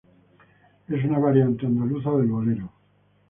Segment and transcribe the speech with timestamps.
[0.87, 2.71] Es una variante andaluza del bolero.